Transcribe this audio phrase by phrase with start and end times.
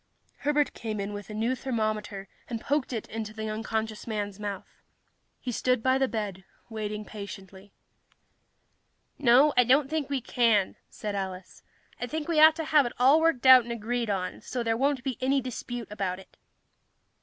[0.37, 4.81] Herbert came in with a new thermometer and poked it into the unconscious man's mouth.
[5.39, 7.71] He stood by the bed, waiting patiently.
[9.19, 11.61] "No, I don't think we can," said Alice.
[11.99, 14.75] "I think we ought to have it all worked out and agreed on, so there
[14.75, 16.35] won't be any dispute about it."